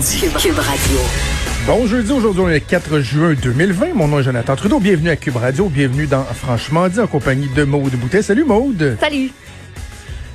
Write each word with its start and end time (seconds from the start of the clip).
Cube 0.00 0.56
Radio. 0.60 0.98
Bon 1.66 1.84
jeudi, 1.88 2.12
aujourd'hui 2.12 2.40
on 2.42 2.48
est 2.48 2.54
le 2.54 2.60
4 2.60 3.00
juin 3.00 3.34
2020. 3.34 3.94
Mon 3.94 4.06
nom 4.06 4.20
est 4.20 4.22
Jonathan 4.22 4.54
Trudeau. 4.54 4.78
Bienvenue 4.78 5.10
à 5.10 5.16
Cube 5.16 5.34
Radio. 5.34 5.68
Bienvenue 5.68 6.06
dans 6.06 6.22
Franchement 6.22 6.86
dit 6.88 7.00
en 7.00 7.08
compagnie 7.08 7.48
de 7.56 7.64
Maude 7.64 7.90
Boutet. 7.96 8.22
Salut 8.22 8.44
Maude. 8.44 8.96
Salut. 9.00 9.32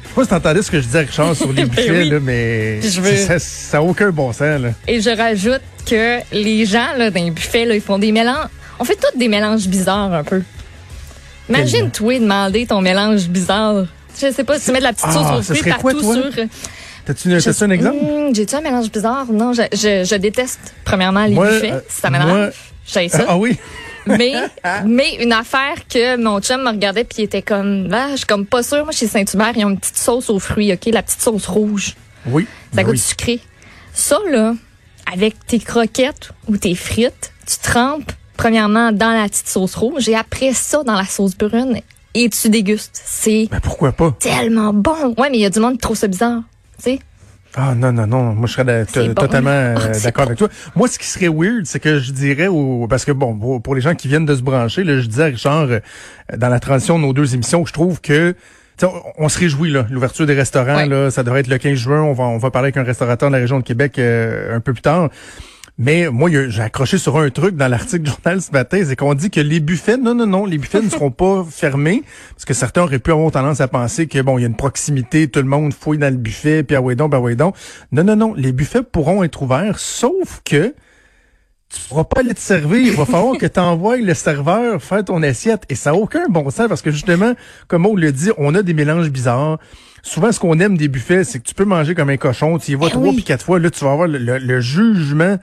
Je 0.03 0.07
sais 0.09 0.13
pas 0.15 0.23
si 0.23 0.29
t'entendais 0.31 0.61
ce 0.63 0.69
que 0.69 0.81
je 0.81 0.85
disais 0.85 0.99
à 0.99 1.01
Richard 1.03 1.33
sur 1.37 1.47
les 1.53 1.63
Ben 1.63 1.69
buffets, 1.69 1.91
oui. 1.91 2.09
là, 2.09 2.19
mais 2.21 2.81
Je 2.81 2.99
veux- 2.99 3.15
ça- 3.39 3.77
n'a 3.77 3.83
aucun 3.83 4.09
bon 4.09 4.33
sens. 4.33 4.59
Là. 4.59 4.71
Et 4.85 4.99
je 4.99 5.09
rajoute 5.15 5.61
que 5.89 6.17
les 6.33 6.65
gens 6.65 6.87
là, 6.97 7.09
dans 7.09 7.23
les 7.23 7.31
buffets, 7.31 7.63
là, 7.63 7.73
ils 7.75 7.81
font 7.81 7.97
des 7.99 8.11
mélanges. 8.11 8.47
On 8.79 8.83
fait 8.83 8.97
tous 8.97 9.17
des 9.17 9.29
mélanges 9.29 9.67
bizarres 9.67 10.11
un 10.13 10.25
peu. 10.25 10.41
Imagine 11.47 11.89
toi 11.89 12.19
demander 12.19 12.65
ton 12.65 12.81
mélange 12.81 13.29
bizarre. 13.29 13.85
Je 14.21 14.29
sais 14.29 14.43
pas 14.43 14.59
si 14.59 14.65
tu 14.65 14.71
mets 14.73 14.79
de 14.79 14.83
la 14.83 14.91
petite 14.93 15.09
sauce 15.09 15.25
Ah, 15.25 15.71
quoi, 15.79 15.91
partout 15.93 16.13
sur. 16.13 16.31
T'as-tu 17.05 17.33
un 17.63 17.69
exemple? 17.69 17.97
Hmm, 17.97 18.33
J'ai-tu 18.33 18.55
un 18.55 18.61
mélange 18.61 18.91
bizarre? 18.91 19.25
Non, 19.31 19.53
je, 19.53 19.63
je, 19.73 20.03
je 20.05 20.15
déteste 20.15 20.73
premièrement 20.85 21.25
les 21.25 21.33
Moi, 21.35 21.49
buffets. 21.51 21.71
euh, 21.73 21.79
ça 21.89 22.09
m'énerve. 22.09 22.53
J'ai 22.85 23.09
ça. 23.09 23.25
Ah 23.27 23.37
oui? 23.37 23.57
mais, 24.05 24.33
mais 24.85 25.15
une 25.21 25.31
affaire 25.33 25.75
que 25.89 26.17
mon 26.17 26.39
chum 26.41 26.61
me 26.63 26.69
regardait 26.69 27.03
puis 27.05 27.19
il 27.19 27.23
était 27.25 27.41
comme, 27.41 27.87
ah, 27.91 28.07
je 28.11 28.17
suis 28.17 28.25
comme 28.25 28.45
pas 28.45 28.63
sûre. 28.63 28.83
Moi, 28.83 28.91
chez 28.91 29.07
Saint-Hubert, 29.07 29.53
ils 29.55 29.65
ont 29.65 29.69
une 29.69 29.79
petite 29.79 29.97
sauce 29.97 30.29
aux 30.29 30.39
fruits, 30.39 30.73
OK? 30.73 30.85
La 30.87 31.01
petite 31.03 31.21
sauce 31.21 31.47
rouge. 31.47 31.95
Oui. 32.25 32.43
Ça 32.71 32.77
Ben 32.77 32.83
goûte 32.83 32.93
oui. 32.93 32.99
sucré. 32.99 33.39
Ça, 33.93 34.17
là, 34.29 34.53
avec 35.11 35.45
tes 35.45 35.59
croquettes 35.59 36.29
ou 36.47 36.57
tes 36.57 36.75
frites, 36.75 37.31
tu 37.45 37.55
trempes 37.61 38.11
premièrement 38.37 38.91
dans 38.91 39.11
la 39.13 39.27
petite 39.29 39.47
sauce 39.47 39.75
rouge 39.75 40.07
et 40.09 40.15
après 40.15 40.53
ça 40.53 40.83
dans 40.83 40.95
la 40.95 41.05
sauce 41.05 41.37
brune 41.37 41.79
et 42.13 42.29
tu 42.29 42.49
dégustes. 42.49 43.01
C'est 43.05 43.47
Ben 43.51 43.59
pourquoi 43.61 43.91
pas? 43.91 44.15
tellement 44.19 44.73
bon. 44.73 45.13
Ouais, 45.17 45.29
mais 45.29 45.37
il 45.37 45.41
y 45.41 45.45
a 45.45 45.49
du 45.49 45.59
monde 45.59 45.73
qui 45.73 45.79
trouve 45.79 45.97
ça 45.97 46.07
bizarre. 46.07 46.41
Tu 46.83 46.91
sais? 46.91 46.99
Ah 47.55 47.75
non, 47.75 47.91
non, 47.91 48.07
non. 48.07 48.33
Moi, 48.33 48.47
je 48.47 48.53
serais 48.53 48.85
bon. 49.07 49.13
totalement 49.13 49.51
euh, 49.51 49.75
Ah, 49.79 49.99
d'accord 50.03 50.25
avec 50.25 50.39
toi. 50.39 50.49
Moi, 50.75 50.87
ce 50.87 50.97
qui 50.97 51.05
serait 51.05 51.27
weird, 51.27 51.65
c'est 51.65 51.79
que 51.79 51.99
je 51.99 52.11
dirais, 52.11 52.47
au, 52.47 52.87
parce 52.87 53.05
que 53.05 53.11
bon, 53.11 53.37
pour, 53.37 53.61
pour 53.61 53.75
les 53.75 53.81
gens 53.81 53.93
qui 53.93 54.07
viennent 54.07 54.25
de 54.25 54.35
se 54.35 54.41
brancher, 54.41 54.83
là, 54.83 54.99
je 54.99 55.07
disais 55.07 55.23
à 55.23 55.27
Richard, 55.27 55.67
euh, 55.69 55.79
dans 56.35 56.49
la 56.49 56.59
transition 56.59 56.97
de 56.97 57.03
nos 57.03 57.13
deux 57.13 57.35
émissions, 57.35 57.63
je 57.65 57.73
trouve 57.73 58.01
que 58.01 58.31
tu 58.31 58.85
sais, 58.87 58.91
on, 59.17 59.25
on 59.25 59.29
se 59.29 59.37
réjouit 59.37 59.69
là, 59.69 59.85
l'ouverture 59.91 60.25
des 60.25 60.33
restaurants 60.33 60.85
là, 60.85 61.11
ça 61.11 61.21
devrait 61.21 61.41
être 61.41 61.47
le 61.47 61.59
15 61.59 61.75
juin. 61.75 62.01
On 62.01 62.13
va 62.13 62.23
on 62.23 62.39
va 62.39 62.49
parler 62.49 62.67
avec 62.67 62.77
un 62.77 62.83
restaurateur 62.83 63.29
de 63.29 63.35
la 63.35 63.39
région 63.39 63.59
de 63.59 63.63
Québec 63.63 63.99
euh, 63.99 64.55
un 64.55 64.59
peu 64.59 64.73
plus 64.73 64.81
tard. 64.81 65.09
Mais 65.79 66.07
moi, 66.09 66.29
j'ai 66.29 66.61
accroché 66.61 66.99
sur 66.99 67.17
un 67.17 67.31
truc 67.31 67.55
dans 67.55 67.67
l'article 67.67 68.05
journal 68.05 68.41
ce 68.41 68.51
matin, 68.51 68.83
c'est 68.85 68.95
qu'on 68.95 69.15
dit 69.15 69.31
que 69.31 69.39
les 69.39 69.59
buffets, 69.59 69.97
non, 69.97 70.13
non, 70.13 70.27
non, 70.27 70.45
les 70.45 70.59
buffets 70.59 70.81
ne 70.81 70.89
seront 70.89 71.09
pas 71.09 71.43
fermés, 71.49 72.03
parce 72.35 72.45
que 72.45 72.53
certains 72.53 72.83
auraient 72.83 72.99
pu 72.99 73.11
avoir 73.11 73.31
tendance 73.31 73.59
à 73.59 73.67
penser 73.67 74.05
que 74.05 74.21
bon, 74.21 74.37
il 74.37 74.41
y 74.41 74.43
a 74.43 74.47
une 74.47 74.55
proximité, 74.55 75.27
tout 75.27 75.39
le 75.39 75.47
monde 75.47 75.73
fouille 75.73 75.97
dans 75.97 76.13
le 76.13 76.19
buffet, 76.19 76.61
puis 76.61 76.75
ah 76.75 76.81
ouais 76.81 76.95
ben 76.95 77.07
ouais. 77.17 77.35
Non, 77.35 77.53
non, 77.91 78.15
non, 78.15 78.33
les 78.35 78.51
buffets 78.51 78.83
pourront 78.83 79.23
être 79.23 79.41
ouverts, 79.41 79.79
sauf 79.79 80.41
que 80.45 80.75
tu 81.73 81.81
pourras 81.89 82.03
pas 82.03 82.19
aller 82.21 82.33
te 82.33 82.39
servir. 82.39 82.79
Il 82.79 82.91
va 82.93 83.05
falloir 83.05 83.37
que 83.37 83.45
tu 83.45 83.59
envoies 83.59 83.97
le 83.97 84.13
serveur 84.13 84.81
faire 84.81 85.03
ton 85.03 85.21
assiette. 85.23 85.63
Et 85.69 85.75
ça 85.75 85.91
n'a 85.91 85.97
aucun 85.97 86.27
bon 86.29 86.49
sens 86.49 86.67
parce 86.67 86.81
que 86.81 86.91
justement, 86.91 87.33
comme 87.67 87.85
on 87.85 87.95
le 87.95 88.11
dit, 88.11 88.29
on 88.37 88.53
a 88.55 88.61
des 88.61 88.73
mélanges 88.73 89.09
bizarres. 89.09 89.57
Souvent, 90.03 90.31
ce 90.31 90.39
qu'on 90.39 90.59
aime 90.59 90.77
des 90.77 90.87
buffets, 90.89 91.23
c'est 91.23 91.39
que 91.39 91.45
tu 91.47 91.53
peux 91.55 91.65
manger 91.65 91.95
comme 91.95 92.09
un 92.09 92.17
cochon. 92.17 92.57
Tu 92.59 92.71
y 92.71 92.75
vas 92.75 92.87
Eh 92.87 92.91
trois 92.91 93.07
oui. 93.09 93.15
puis 93.15 93.23
quatre 93.23 93.45
fois. 93.45 93.57
Là, 93.59 93.69
tu 93.69 93.83
vas 93.85 93.91
avoir 93.93 94.07
le, 94.07 94.17
le- 94.17 94.37
le 94.37 94.59
jugement 94.59 95.37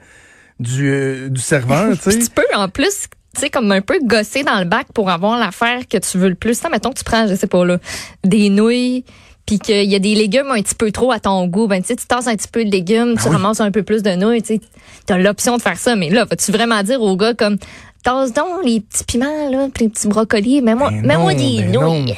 du, 0.59 0.89
euh, 0.89 1.29
du 1.29 1.41
serveur, 1.41 1.97
tu 2.03 2.09
peux 2.33 2.43
en 2.55 2.69
plus, 2.69 3.07
tu 3.33 3.41
sais, 3.41 3.49
comme 3.49 3.71
un 3.71 3.81
peu 3.81 3.97
gosser 4.03 4.43
dans 4.43 4.59
le 4.59 4.65
bac 4.65 4.87
pour 4.93 5.09
avoir 5.09 5.39
l'affaire 5.39 5.87
que 5.89 5.97
tu 5.97 6.17
veux 6.19 6.29
le 6.29 6.35
plus. 6.35 6.53
Ça, 6.59 6.69
mettons 6.69 6.91
que 6.91 6.99
tu 6.99 7.03
prends, 7.03 7.27
je 7.27 7.33
sais 7.35 7.47
pas, 7.47 7.65
là, 7.65 7.79
des 8.23 8.49
nouilles 8.49 9.03
puis 9.45 9.59
qu'il 9.59 9.89
y 9.89 9.95
a 9.95 9.99
des 9.99 10.15
légumes 10.15 10.51
un 10.51 10.61
petit 10.61 10.75
peu 10.75 10.91
trop 10.91 11.11
à 11.11 11.19
ton 11.19 11.47
goût, 11.47 11.67
ben 11.67 11.81
tu 11.81 11.87
sais, 11.87 11.95
tu 11.95 12.05
tasses 12.05 12.27
un 12.27 12.35
petit 12.35 12.47
peu 12.47 12.63
de 12.63 12.71
légumes, 12.71 13.15
tu 13.17 13.27
oui. 13.27 13.33
ramasses 13.33 13.59
un 13.59 13.71
peu 13.71 13.83
plus 13.83 14.03
de 14.03 14.11
nouilles, 14.11 14.41
tu 14.41 14.59
t'as 15.05 15.17
l'option 15.17 15.57
de 15.57 15.61
faire 15.61 15.77
ça. 15.77 15.95
Mais 15.95 16.09
là, 16.09 16.25
vas-tu 16.25 16.51
vraiment 16.51 16.81
dire 16.83 17.01
au 17.01 17.15
gars 17.17 17.33
comme, 17.33 17.57
tasse 18.03 18.33
donc 18.33 18.63
les 18.63 18.81
petits 18.81 19.03
piments, 19.03 19.49
là, 19.49 19.67
puis 19.73 19.85
les 19.85 19.89
petits 19.89 20.07
brocolis, 20.07 20.61
mets-moi, 20.61 20.91
Ben 20.91 21.05
mets-moi 21.05 21.33
non, 21.33 21.39
des 21.39 21.63
ben 21.63 21.71
nouilles. 21.71 22.17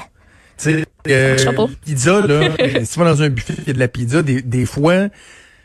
Tu 0.58 0.72
sais, 0.72 0.86
euh, 1.10 1.68
pizza, 1.84 2.22
là, 2.22 2.50
euh, 2.60 2.86
si 2.86 2.94
tu 2.94 3.00
vas 3.00 3.06
dans 3.06 3.22
un 3.22 3.30
buffet, 3.30 3.56
il 3.60 3.68
y 3.68 3.70
a 3.72 3.74
de 3.74 3.80
la 3.80 3.88
pizza, 3.88 4.22
des, 4.22 4.42
des 4.42 4.66
fois, 4.66 5.08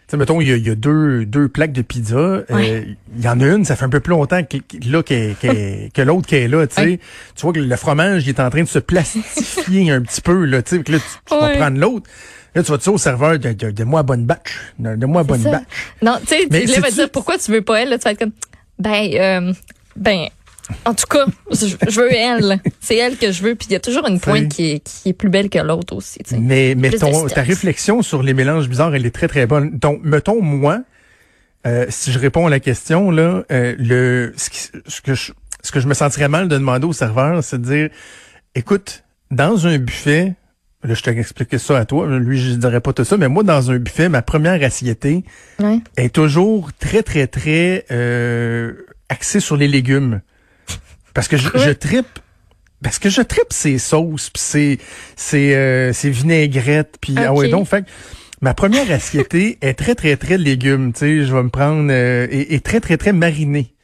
sais, 0.08 0.16
mettons, 0.16 0.40
il 0.40 0.48
y 0.48 0.52
a, 0.52 0.56
y 0.56 0.70
a 0.70 0.74
deux, 0.74 1.24
deux 1.26 1.48
plaques 1.48 1.72
de 1.72 1.82
pizza. 1.82 2.16
euh, 2.16 2.44
Ouais. 2.50 2.86
Il 3.16 3.24
y 3.24 3.28
en 3.28 3.40
a 3.40 3.46
une, 3.46 3.64
ça 3.64 3.76
fait 3.76 3.84
un 3.84 3.88
peu 3.88 4.00
plus 4.00 4.10
longtemps 4.12 4.42
que, 4.42 4.56
que- 4.58 4.90
là, 4.90 5.02
qu'elle- 5.02 5.34
qu'elle- 5.36 5.90
que 5.94 6.02
l'autre 6.02 6.26
qui 6.26 6.36
est 6.36 6.48
là, 6.48 6.66
tu 6.66 6.74
sais. 6.76 6.82
Ouais. 6.82 7.00
Tu 7.36 7.42
vois 7.42 7.52
que 7.52 7.60
le 7.60 7.76
fromage, 7.76 8.24
il 8.26 8.30
est 8.30 8.40
en 8.40 8.50
train 8.50 8.62
de 8.62 8.68
se 8.68 8.78
plastifier 8.78 9.90
un 9.90 10.00
petit 10.02 10.20
peu, 10.20 10.44
là, 10.44 10.62
tu 10.62 10.76
sais. 10.76 10.82
que 10.82 10.92
Là, 10.92 10.98
tu, 10.98 11.04
tu 11.26 11.34
vas 11.38 11.50
prendre 11.50 11.78
l'autre. 11.78 12.08
Là, 12.54 12.62
tu 12.62 12.70
vas 12.72 12.78
dire 12.78 12.92
au 12.94 12.98
serveur, 12.98 13.38
de, 13.38 13.52
de, 13.52 13.84
moi 13.84 14.02
bonne 14.02 14.24
batch. 14.24 14.56
De, 14.78 14.96
de 14.96 15.06
moi 15.06 15.22
bonne 15.22 15.42
ça. 15.42 15.50
batch. 15.50 15.64
Non, 16.02 16.16
tu 16.20 16.28
sais, 16.28 16.48
Mais 16.50 16.60
tu- 16.62 16.66
là, 16.68 16.72
il 16.76 16.80
va 16.80 16.86
c'est-tu- 16.88 16.94
dire 17.00 17.10
pourquoi 17.10 17.36
tu 17.38 17.52
veux 17.52 17.62
pas 17.62 17.82
elle, 17.82 17.90
là, 17.90 17.98
tu 17.98 18.04
vas 18.04 18.12
être 18.12 18.18
comme, 18.18 18.32
ben, 18.78 19.10
euh, 19.14 19.52
ben, 19.96 20.28
en 20.84 20.94
tout 20.94 21.06
cas, 21.08 21.26
je, 21.52 22.00
veux 22.00 22.12
elle. 22.12 22.60
C'est 22.80 22.96
elle 22.96 23.16
que 23.16 23.32
je 23.32 23.42
veux, 23.42 23.54
puis 23.54 23.68
il 23.70 23.72
y 23.72 23.76
a 23.76 23.80
toujours 23.80 24.06
une 24.08 24.20
pointe 24.20 24.48
qui 24.48 24.70
est, 24.72 24.78
qui 24.80 25.08
est 25.10 25.12
plus 25.12 25.28
belle 25.30 25.48
que 25.50 25.58
l'autre 25.58 25.94
aussi. 25.96 26.18
Mais, 26.38 26.74
mais 26.76 26.90
ton, 26.90 27.26
ta 27.26 27.42
réflexion 27.42 28.02
sur 28.02 28.22
les 28.22 28.34
mélanges 28.34 28.68
bizarres, 28.68 28.94
elle 28.94 29.06
est 29.06 29.14
très, 29.14 29.28
très 29.28 29.46
bonne. 29.46 29.78
Donc, 29.78 30.00
mettons, 30.02 30.42
moi, 30.42 30.80
euh, 31.66 31.86
si 31.88 32.12
je 32.12 32.18
réponds 32.18 32.46
à 32.46 32.50
la 32.50 32.60
question, 32.60 33.10
là, 33.10 33.44
euh, 33.50 33.74
le, 33.78 34.32
ce, 34.36 34.50
qui- 34.50 34.70
ce 34.86 35.00
que 35.00 35.14
je, 35.14 35.32
ce 35.62 35.72
que 35.72 35.80
je 35.80 35.88
me 35.88 35.94
sentirais 35.94 36.28
mal 36.28 36.48
de 36.48 36.56
demander 36.56 36.86
au 36.86 36.92
serveur, 36.92 37.42
c'est 37.42 37.60
de 37.60 37.64
dire, 37.66 37.88
écoute, 38.54 39.04
dans 39.30 39.66
un 39.66 39.78
buffet, 39.78 40.34
là, 40.84 40.94
je 40.94 41.02
t'explique 41.02 41.58
ça 41.58 41.78
à 41.78 41.84
toi, 41.84 42.06
lui, 42.18 42.38
je 42.38 42.54
dirais 42.54 42.80
pas 42.80 42.92
tout 42.92 43.04
ça, 43.04 43.16
mais 43.16 43.28
moi, 43.28 43.42
dans 43.42 43.70
un 43.70 43.78
buffet, 43.78 44.08
ma 44.08 44.22
première 44.22 44.62
assiété 44.62 45.24
Ouais. 45.58 45.80
est 45.96 46.14
toujours 46.14 46.70
très, 46.78 47.02
très, 47.02 47.26
très 47.26 47.84
euh, 47.90 48.72
axée 49.08 49.40
sur 49.40 49.56
les 49.56 49.66
légumes. 49.68 50.20
Parce 51.14 51.28
que 51.28 51.36
je, 51.36 51.48
je 51.54 51.70
trippe 51.70 52.18
parce 52.82 53.00
que 53.00 53.08
je 53.10 53.22
trippe 53.22 53.52
ces 53.52 53.76
sauces, 53.78 54.30
puis 54.30 54.40
ces, 54.40 54.78
ces, 55.16 55.54
euh, 55.54 55.92
ces 55.92 56.10
vinaigrettes, 56.10 56.96
puis 57.00 57.14
ah 57.16 57.34
ouais 57.34 57.48
donc, 57.48 57.66
fait 57.66 57.84
ma 58.40 58.54
première 58.54 58.88
assiété 58.92 59.58
est 59.62 59.74
très, 59.74 59.96
très, 59.96 60.16
très 60.16 60.38
légumes, 60.38 60.92
tu 60.92 61.00
sais, 61.00 61.24
je 61.24 61.34
vais 61.34 61.42
me 61.42 61.48
prendre, 61.48 61.88
euh, 61.90 62.28
et, 62.30 62.54
et 62.54 62.60
très, 62.60 62.78
très, 62.78 62.96
très 62.96 63.12
mariné. 63.12 63.74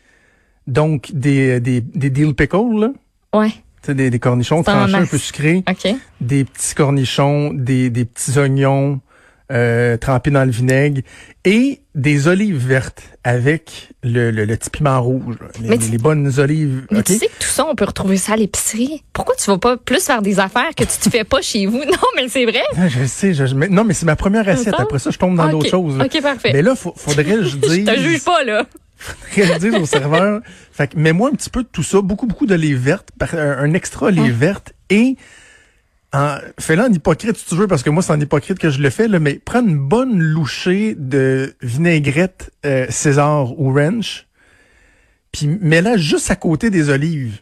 Donc, 0.68 1.10
des, 1.12 1.58
des, 1.58 1.80
des 1.80 2.08
dill 2.10 2.34
pickles, 2.34 2.78
là, 2.80 2.90
Ouais. 3.38 3.50
tu 3.50 3.56
sais, 3.86 3.94
des, 3.96 4.10
des 4.10 4.18
cornichons 4.20 4.62
tranchés 4.62 4.94
un 4.94 5.06
peu 5.06 5.18
sucrés, 5.18 5.64
des 6.20 6.44
petits 6.44 6.74
cornichons, 6.76 7.52
des, 7.52 7.90
des 7.90 8.04
petits 8.04 8.38
oignons 8.38 9.00
euh, 9.54 9.96
trempés 9.96 10.30
dans 10.30 10.44
le 10.44 10.50
vinaigre 10.50 11.00
et 11.44 11.80
des 11.94 12.26
olives 12.26 12.56
vertes 12.56 13.02
avec 13.22 13.90
le, 14.02 14.30
le, 14.30 14.44
le 14.44 14.56
petit 14.56 14.70
piment 14.70 15.00
rouge. 15.00 15.36
Les, 15.60 15.68
Mais 15.68 15.78
tu- 15.78 15.90
les 15.90 15.98
bonnes 15.98 16.30
olives. 16.38 16.86
Mais 16.90 17.02
tu 17.02 17.14
sais 17.14 17.26
que 17.26 17.32
tout 17.38 17.48
ça, 17.48 17.64
on 17.66 17.74
peut 17.74 17.84
retrouver 17.84 18.16
ça 18.16 18.32
à 18.32 18.36
l'épicerie. 18.36 19.04
Pourquoi 19.12 19.34
tu 19.36 19.48
vas 19.50 19.58
pas 19.58 19.76
plus 19.76 20.04
faire 20.04 20.20
des 20.22 20.40
affaires 20.40 20.74
que 20.76 20.82
tu 20.84 20.98
te 20.98 21.08
fais 21.08 21.24
pas 21.24 21.40
chez 21.42 21.66
vous? 21.66 21.78
Non, 21.78 22.08
mais 22.16 22.28
c'est 22.28 22.44
vrai. 22.44 22.62
Ah, 22.76 22.88
je 22.88 23.04
sais, 23.04 23.32
je, 23.32 23.54
mais- 23.54 23.68
non, 23.68 23.84
mais 23.84 23.94
c'est 23.94 24.06
ma 24.06 24.16
première 24.16 24.48
assiette. 24.48 24.74
Attends. 24.74 24.82
Après 24.82 24.98
ça, 24.98 25.10
je 25.10 25.18
tombe 25.18 25.36
dans 25.36 25.48
d'autres 25.48 25.70
choses. 25.70 26.00
OK, 26.00 26.20
parfait. 26.22 26.50
Mais 26.52 26.62
là, 26.62 26.74
faut- 26.74 26.94
faudrait 26.96 27.24
que 27.24 27.42
je 27.44 27.48
je 27.50 27.56
dise, 27.56 27.84
te 27.84 27.98
juge 27.98 28.24
pas, 28.24 28.42
là. 28.44 28.66
faudrait 28.96 29.34
que 29.34 29.54
je 29.54 29.58
dise 29.70 29.74
au 29.80 29.86
serveur, 29.86 30.40
fait 30.72 30.88
que 30.88 30.98
mets-moi 30.98 31.28
un 31.28 31.36
petit 31.36 31.50
peu 31.50 31.62
de 31.62 31.68
tout 31.68 31.82
ça, 31.82 32.00
beaucoup, 32.00 32.26
beaucoup 32.26 32.46
d'olives 32.46 32.78
vertes, 32.78 33.10
un, 33.20 33.36
un 33.38 33.74
extra 33.74 34.06
olives 34.06 34.24
Ah. 34.36 34.38
vertes 34.46 34.72
et 34.90 35.16
fais-le 36.58 36.82
en 36.82 36.92
hypocrite 36.92 37.36
si 37.36 37.46
tu 37.46 37.54
veux, 37.56 37.66
parce 37.66 37.82
que 37.82 37.90
moi, 37.90 38.02
c'est 38.02 38.12
en 38.12 38.20
hypocrite 38.20 38.58
que 38.58 38.70
je 38.70 38.80
le 38.80 38.90
fais, 38.90 39.08
là, 39.08 39.18
mais 39.18 39.40
prends 39.44 39.60
une 39.62 39.78
bonne 39.78 40.18
louchée 40.18 40.94
de 40.98 41.54
vinaigrette 41.60 42.50
euh, 42.64 42.86
César 42.90 43.58
ou 43.58 43.72
Ranch, 43.74 44.26
puis 45.32 45.46
mets-la 45.48 45.96
juste 45.96 46.30
à 46.30 46.36
côté 46.36 46.70
des 46.70 46.90
olives. 46.90 47.38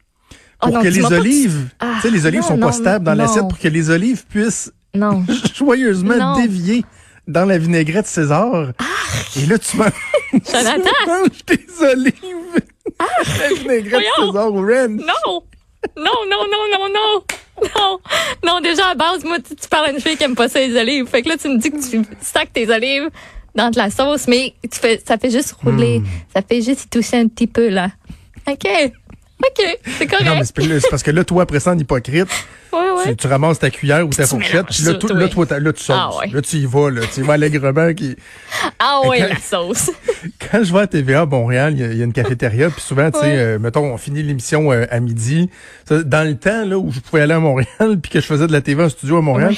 Ah 0.61 0.67
Pour 0.69 0.77
non, 0.77 0.83
que 0.83 0.89
les 0.89 1.05
olives, 1.05 1.69
Ah, 1.81 1.95
tu 1.97 2.03
sais, 2.03 2.11
les 2.11 2.25
olives 2.27 2.41
non, 2.43 2.47
sont 2.49 2.59
pas 2.59 2.73
stables 2.73 3.05
dans 3.05 3.15
l'assiette 3.15 3.49
pour 3.49 3.59
que 3.59 3.69
les 3.69 3.91
olives 3.91 4.25
puissent 4.27 4.73
Non. 4.95 5.25
joyeusement 5.55 6.37
dévier 6.37 6.85
dans 7.27 7.45
la 7.45 7.59
vinaigrette 7.59 8.07
César. 8.07 8.69
Et 9.37 9.47
là, 9.47 9.59
tu 9.59 9.77
manges, 9.77 9.91
tu 10.33 10.39
manges 11.07 11.45
des 11.47 11.67
olives. 11.85 12.63
la 13.01 13.55
vinaigrette. 13.59 14.03
César 14.19 14.53
ou 14.53 14.61
Ranch. 14.61 15.01
Non! 15.01 15.43
Non, 15.97 16.13
non, 16.31 16.45
non, 16.51 16.79
non, 16.79 16.89
non! 16.89 17.25
Non! 17.77 17.99
Non, 18.45 18.61
déjà, 18.61 18.89
à 18.89 18.95
base, 18.95 19.25
moi, 19.25 19.39
tu, 19.39 19.55
tu 19.55 19.69
parles 19.69 19.87
à 19.87 19.91
une 19.91 20.01
fille 20.01 20.17
qui 20.17 20.25
aime 20.25 20.35
pas 20.35 20.49
ça, 20.49 20.59
les 20.59 20.77
olives. 20.77 21.07
Fait 21.07 21.23
que 21.23 21.29
là, 21.29 21.37
tu 21.37 21.49
me 21.49 21.59
dis 21.59 21.71
que 21.71 21.77
tu 21.77 22.03
stacks 22.21 22.53
tes 22.53 22.69
olives 22.71 23.09
dans 23.55 23.71
de 23.71 23.77
la 23.77 23.91
sauce, 23.91 24.27
mais 24.29 24.55
tu 24.63 24.79
fais, 24.79 25.01
ça 25.07 25.19
fait 25.19 25.31
juste 25.31 25.53
rouler. 25.63 26.01
Hmm. 26.01 26.07
Ça 26.35 26.43
fait 26.43 26.63
juste 26.63 26.85
y 26.85 26.89
toucher 26.89 27.19
un 27.19 27.29
petit 27.29 27.47
peu, 27.47 27.69
là. 27.69 27.91
OK. 28.49 28.67
OK. 29.45 29.79
C'est 29.99 30.07
correct. 30.07 30.25
Non, 30.25 30.37
mais 30.37 30.45
c'est 30.81 30.91
parce 30.91 31.03
que 31.03 31.11
là, 31.11 31.25
toi, 31.25 31.43
après 31.43 31.61
ça, 31.61 31.73
en 31.73 31.79
hypocrite. 31.79 32.29
Tu, 33.05 33.17
tu 33.17 33.27
ramasses 33.27 33.59
ta 33.59 33.71
cuillère 33.71 34.07
ou 34.07 34.11
ta 34.11 34.27
fourchette, 34.27 34.67
puis 34.67 34.83
là, 34.85 34.95
toi. 34.95 35.13
là, 35.15 35.29
toi, 35.29 35.47
là, 35.59 35.73
tu 35.73 35.83
sauces. 35.83 35.97
Ah 35.99 36.11
ouais. 36.19 36.29
Là, 36.33 36.41
tu 36.43 36.57
y 36.57 36.67
vas, 36.67 36.91
là. 36.91 37.03
Tu 37.13 37.21
y 37.21 37.23
vas 37.23 37.35
allègrement. 37.35 37.93
Qui... 37.95 38.17
Ah 38.79 39.01
ouais, 39.07 39.19
quand- 39.21 39.29
la 39.29 39.37
sauce. 39.41 39.91
Quand 40.51 40.63
je 40.63 40.73
vais 40.73 40.81
à 40.81 40.87
TVA 40.87 41.23
à 41.23 41.27
Montréal, 41.27 41.75
il 41.77 41.81
y 41.81 41.85
a- 41.85 41.93
il 41.93 41.99
y, 41.99 42.03
a 42.03 42.05
une 42.05 42.13
cafétéria, 42.13 42.71
puis 42.71 42.81
souvent, 42.81 43.11
tu 43.11 43.19
sais, 43.19 43.25
Ouais. 43.25 43.37
euh, 43.37 43.59
mettons, 43.59 43.93
on 43.93 43.97
finit 43.99 44.23
l'émission 44.23 44.71
euh, 44.73 44.85
à 44.91 45.01
midi. 45.01 45.51
Dans 45.91 46.27
le 46.27 46.37
temps, 46.37 46.65
là, 46.65 46.79
où 46.79 46.91
je 46.93 47.01
pouvais 47.01 47.23
aller 47.23 47.35
à 47.35 47.41
Montréal, 47.41 47.99
puis 48.03 48.11
que 48.11 48.21
je 48.21 48.27
faisais 48.27 48.47
de 48.47 48.53
la 48.53 48.61
TV 48.61 48.83
en 48.85 48.89
studio 48.89 49.17
à 49.19 49.23
Montréal, 49.23 49.51
Ouais. 49.51 49.57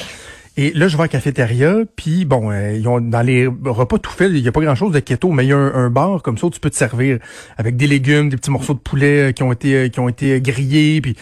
Et 0.57 0.71
là, 0.71 0.87
je 0.87 0.95
vais 0.95 1.01
à 1.01 1.05
la 1.05 1.09
cafétéria, 1.09 1.75
puis 1.97 2.23
bon, 2.23 2.49
euh, 2.49 2.71
ils 2.77 2.87
ont 2.87 3.01
dans 3.01 3.21
les 3.21 3.45
repas 3.45 3.97
tout 3.97 4.09
fait, 4.09 4.29
il 4.29 4.37
y 4.39 4.47
a 4.47 4.53
pas 4.53 4.61
grand-chose 4.61 4.93
de 4.93 4.99
keto, 5.01 5.29
mais 5.31 5.43
il 5.43 5.49
y 5.49 5.51
a 5.51 5.57
un, 5.57 5.73
un 5.73 5.89
bar 5.89 6.21
comme 6.21 6.37
ça 6.37 6.47
où 6.47 6.49
tu 6.49 6.61
peux 6.61 6.69
te 6.69 6.77
servir 6.77 7.19
avec 7.57 7.75
des 7.75 7.87
légumes, 7.87 8.29
des 8.29 8.37
petits 8.37 8.51
morceaux 8.51 8.73
de 8.73 8.79
poulet 8.79 9.33
qui 9.35 9.43
ont 9.43 9.51
été 9.51 9.89
qui 9.89 9.99
ont 9.99 10.07
été 10.07 10.39
grillés, 10.39 11.01
puis 11.01 11.17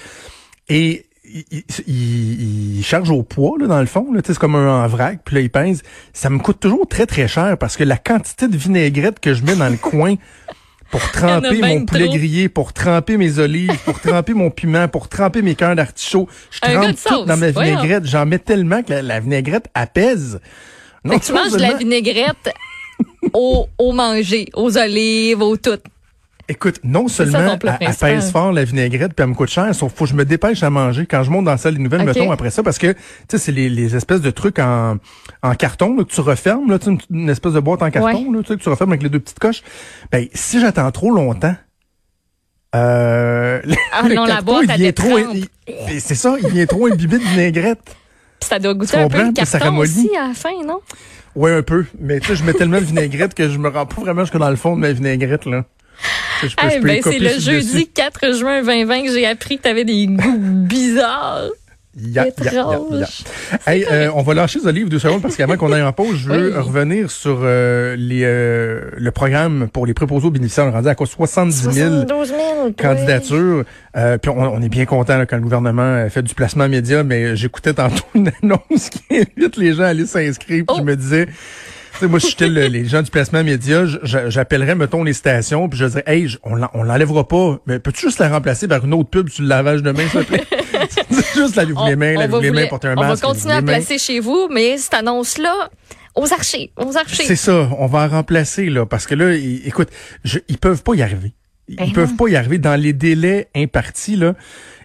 et 0.70 1.08
il, 1.34 1.44
il, 1.52 1.64
il- 1.88 2.78
il 2.80 2.84
charge 2.86 3.10
au 3.10 3.24
poids 3.24 3.56
là 3.60 3.68
dans 3.68 3.80
le 3.80 3.86
fond, 3.86 4.08
c'est 4.26 4.38
comme 4.38 4.56
un 4.56 4.84
en 4.84 4.88
vrac, 4.88 5.20
puis 5.26 5.36
là 5.36 5.42
il 5.42 5.50
pèse. 5.50 5.82
Ça 6.14 6.30
me 6.30 6.40
coûte 6.40 6.60
toujours 6.60 6.88
très 6.88 7.06
très 7.06 7.28
cher 7.28 7.58
parce 7.58 7.76
que 7.78 7.84
la 7.84 7.98
quantité 7.98 8.48
de 8.48 8.56
vinaigrette 8.58 9.20
que 9.20 9.34
je 9.34 9.44
mets 9.44 9.56
dans 9.56 9.70
le 9.70 9.78
coin 9.92 10.16
pour 10.92 11.02
tremper 11.12 11.60
mon 11.60 11.86
poulet 11.86 12.06
trop. 12.06 12.14
grillé, 12.16 12.50
pour 12.50 12.72
tremper 12.72 13.18
mes 13.18 13.40
olives, 13.40 13.76
pour 13.84 14.00
tremper 14.00 14.36
mon 14.36 14.52
piment, 14.52 14.88
pour 14.88 15.10
tremper 15.10 15.42
mes 15.42 15.56
cœurs 15.56 15.76
d'artichaut. 15.76 16.30
Je 16.52 16.60
trempe 16.60 16.96
tout 17.04 17.26
dans 17.26 17.36
ma 17.38 17.50
vinaigrette. 17.50 18.06
J'en 18.06 18.28
mets 18.28 18.38
tellement 18.38 18.84
que 18.84 18.92
la, 18.92 19.02
la 19.02 19.20
vinaigrette 19.20 19.66
apaise. 19.74 20.40
Non 21.04 21.14
Fait 21.14 21.20
tu 21.26 21.34
manges 21.34 21.52
de 21.54 21.58
la 21.58 21.74
vinaigrette 21.74 22.54
au, 23.34 23.66
au 23.80 23.92
manger, 23.92 24.50
aux 24.54 24.78
olives, 24.78 25.42
au 25.42 25.58
tout. 25.58 25.80
Écoute, 26.50 26.82
non 26.84 27.08
seulement 27.08 27.58
elle, 27.80 27.94
pèse 27.96 28.32
fort 28.32 28.52
la 28.52 28.66
vinaigrette 28.66 29.14
puis 29.14 29.24
elle 29.24 29.30
me 29.30 29.34
coûte 29.34 29.50
cher, 29.50 29.74
sauf 29.74 29.94
faut 29.94 30.04
que 30.04 30.10
je 30.12 30.16
me 30.16 30.26
dépêche 30.26 30.62
à 30.62 30.70
manger 30.70 31.06
quand 31.06 31.24
je 31.24 31.32
monte 31.32 31.46
dans 31.46 31.52
la 31.52 31.58
salle 31.58 31.76
des 31.76 31.82
nouvelles, 31.82 32.02
Ok. 32.02 32.08
mettons 32.08 32.32
après 32.32 32.50
ça, 32.52 32.62
parce 32.64 32.78
que 32.78 32.92
tu 32.92 32.98
sais 33.30 33.38
c'est 33.38 33.52
les, 33.54 33.70
les 33.70 33.96
espèces 33.96 34.20
de 34.20 34.30
trucs 34.30 34.60
en, 34.60 34.98
en 35.42 35.56
carton 35.56 35.96
là, 35.96 36.04
que 36.04 36.10
tu 36.12 36.20
refermes, 36.20 36.70
là, 36.70 36.78
une, 36.86 36.98
une 37.12 37.30
espèce 37.30 37.54
de 37.54 37.62
boîte 37.62 37.82
en 37.82 37.90
carton 37.92 38.30
là, 38.32 38.42
tu 38.42 38.48
sais, 38.50 38.58
que 38.58 38.62
tu 38.62 38.68
refermes 38.68 38.92
avec 38.92 39.04
les 39.04 39.10
deux 39.10 39.22
petites 39.22 39.40
coches. 39.40 39.64
Ben 40.12 40.28
si 40.34 40.60
j'attends 40.60 40.92
trop 40.92 41.12
longtemps, 41.12 41.56
euh, 42.76 43.62
Ah 43.94 44.08
le 44.08 44.16
non, 44.16 44.26
la 44.26 44.42
boîte, 44.42 44.66
il 44.78 44.94
te 44.94 45.02
trop, 45.02 45.18
c'est 46.00 46.16
ça, 46.16 46.36
il 46.42 46.50
vient 46.50 46.66
trop 46.66 46.88
imbibé 46.88 47.20
de 47.20 47.24
vinaigrette. 47.24 47.80
Puis 48.40 48.50
ça 48.50 48.60
doit 48.60 48.74
goûter 48.74 48.98
un 48.98 49.08
peu 49.08 49.24
le 49.24 49.32
carton 49.32 49.78
aussi 49.78 50.10
à 50.20 50.28
la 50.30 50.34
fin, 50.34 50.50
non? 50.66 50.80
Ouais, 51.36 51.54
un 51.56 51.64
peu. 51.64 51.86
Mais 52.00 52.20
tu 52.20 52.28
sais, 52.28 52.36
je 52.36 52.44
mets 52.44 52.54
tellement 52.54 52.80
de 52.80 52.84
vinaigrette 52.86 53.34
que 53.34 53.50
je 53.50 53.58
me 53.58 53.70
rends 53.70 53.86
pas 53.86 54.02
vraiment 54.02 54.22
jusque 54.22 54.38
dans 54.38 54.50
le 54.50 54.56
fond 54.56 54.76
de 54.76 54.82
ma 54.82 54.92
vinaigrette, 54.92 55.46
là. 55.46 55.66
Tu 56.44 56.50
sais, 56.50 56.50
Je 56.50 56.56
peux, 56.56 56.70
je 56.70 56.76
Eh 56.78 56.80
ben, 56.80 57.02
c'est 57.04 57.20
le 57.20 57.30
dessus. 57.36 57.52
jeudi 57.52 57.88
4 57.88 58.34
juin 58.38 58.62
2020 58.64 59.04
que 59.04 59.12
j'ai 59.12 59.26
appris 59.26 59.58
que 59.58 59.64
t'avais 59.64 59.86
des 59.86 60.08
goûts 60.08 60.38
bizarres. 60.40 61.50
Hey, 63.68 63.86
euh, 63.92 64.10
on 64.16 64.24
va 64.24 64.34
lâcher 64.34 64.60
ce 64.60 64.70
livre 64.70 64.90
deux 64.90 64.98
secondes 64.98 65.22
parce 65.22 65.36
qu'avant 65.36 65.58
qu'on 65.58 65.72
aille 65.72 65.84
en 65.84 65.94
pause, 65.94 66.16
je 66.18 66.28
veux 66.30 66.48
Oui. 66.58 66.58
revenir 66.60 67.12
sur 67.12 67.42
euh, 67.44 67.96
les, 67.96 68.24
euh, 68.24 68.90
le 68.98 69.12
programme 69.12 69.68
pour 69.72 69.86
les 69.86 69.94
préposés 69.94 70.26
aux 70.26 70.32
bénéficiaires. 70.32 70.66
On 70.66 70.70
est 70.70 70.74
rendu 70.74 70.88
à 70.88 70.96
quoi? 70.96 71.06
70 71.06 71.56
000 71.72 71.90
72 72.08 72.28
000. 72.30 72.40
oui. 72.66 72.74
candidatures. 72.74 73.64
Euh, 73.96 74.18
puis 74.18 74.32
on, 74.32 74.40
on 74.42 74.62
est 74.64 74.70
bien 74.70 74.86
content 74.86 75.20
là, 75.20 75.28
quand 75.28 75.36
le 75.36 75.44
gouvernement 75.44 76.10
fait 76.10 76.24
du 76.24 76.34
placement 76.34 76.68
média, 76.68 77.04
mais 77.04 77.36
j'écoutais 77.36 77.76
tantôt 77.76 78.04
une 78.16 78.32
annonce 78.42 78.90
qui 78.90 79.04
invite 79.12 79.58
les 79.58 79.74
gens 79.74 79.84
à 79.84 79.88
aller 79.88 80.08
s'inscrire. 80.08 80.64
Puis 80.68 80.76
Oh. 80.76 80.76
je 80.80 80.84
me 80.84 80.96
disais, 80.96 81.28
tu 81.28 81.32
sais, 82.06 82.08
moi, 82.10 82.20
si 82.20 82.30
j'étais 82.30 82.48
le- 82.50 82.68
les 82.68 82.86
gens 82.86 83.02
du 83.02 83.10
placement 83.12 83.44
média, 83.44 83.86
je- 83.86 83.98
je- 84.04 84.30
j'appellerais, 84.30 84.76
mettons, 84.76 85.04
les 85.04 85.14
stations, 85.14 85.68
puis 85.70 85.80
je 85.80 85.86
dirais, 85.86 86.04
hey, 86.08 86.28
je- 86.28 86.38
on 86.44 86.56
l'en- 86.56 86.70
on 86.74 86.84
l'enlèvera 86.84 87.28
pas, 87.28 87.60
mais 87.66 87.80
peux-tu 87.80 88.08
juste 88.08 88.20
la 88.20 88.30
remplacer 88.30 88.68
par 88.68 88.86
une 88.86 88.94
autre 88.94 89.10
pub 89.10 89.30
sur 89.30 89.44
le 89.44 89.50
lavage 89.50 89.82
de 89.84 89.92
mains, 89.92 90.08
s'il 90.10 90.22
te 90.22 90.26
plaît? 90.26 90.44
juste 91.36 91.56
lavez-vous 91.56 91.86
les 91.88 91.96
mains, 91.96 92.14
lavez-vous 92.14 92.40
les 92.42 92.52
mains, 92.52 92.62
la- 92.62 92.68
portez 92.68 92.88
un 92.88 92.98
on 92.98 93.02
masque. 93.02 93.24
va 93.24 93.30
continuer 93.30 93.54
à 93.54 93.62
placer 93.62 93.98
chez 93.98 94.20
vous, 94.20 94.48
mais 94.52 94.78
cette 94.78 94.94
annonce-là, 94.94 95.70
aux 96.16 96.32
archers, 96.32 96.72
aux 96.78 96.96
archers. 96.96 97.24
C'est 97.26 97.36
ça, 97.36 97.70
on 97.80 97.88
va 97.88 98.06
en 98.06 98.08
remplacer 98.08 98.70
là 98.70 98.86
parce 98.86 99.08
que 99.08 99.16
là, 99.16 99.34
écoute, 99.34 99.90
je, 100.24 100.40
ils 100.48 100.58
peuvent 100.58 100.84
pas 100.84 100.94
y 100.94 101.02
arriver. 101.02 101.34
Ils 101.70 101.78
Ben 101.78 101.92
peuvent 101.94 102.10
non. 102.12 102.16
pas 102.18 102.28
y 102.28 102.36
arriver 102.36 102.58
dans 102.60 102.76
les 102.80 102.94
délais 102.94 103.48
impartis 103.56 104.16
là. 104.16 104.36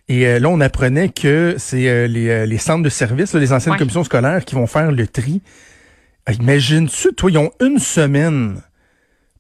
Et 0.08 0.26
euh, 0.26 0.38
là, 0.38 0.48
on 0.48 0.60
apprenait 0.62 1.10
que 1.10 1.56
c'est 1.58 1.86
euh, 1.88 2.06
les, 2.06 2.28
euh, 2.30 2.46
les 2.46 2.56
centres 2.56 2.82
de 2.82 2.88
services, 2.88 3.34
là, 3.34 3.40
les 3.40 3.52
anciennes 3.52 3.72
Ouais. 3.72 3.78
commissions 3.78 4.04
scolaires 4.04 4.42
qui 4.44 4.54
vont 4.54 4.66
faire 4.66 4.90
le 4.90 5.06
tri. 5.06 5.42
Imagine-tu, 6.32 7.14
toi, 7.14 7.30
ils 7.30 7.38
ont 7.38 7.50
une 7.60 7.78
semaine 7.78 8.60